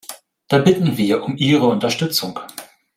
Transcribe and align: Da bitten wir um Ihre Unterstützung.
Da 0.47 0.57
bitten 0.57 0.97
wir 0.97 1.21
um 1.21 1.37
Ihre 1.37 1.67
Unterstützung. 1.67 2.39